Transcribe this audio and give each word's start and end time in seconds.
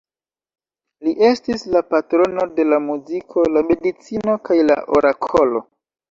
Li 1.07 1.11
estis 1.25 1.65
la 1.75 1.81
patrono 1.89 2.45
de 2.59 2.65
la 2.69 2.79
muziko, 2.85 3.43
la 3.57 3.63
medicino, 3.67 4.37
kaj 4.49 4.57
la 4.71 4.79
orakolo. 5.01 5.63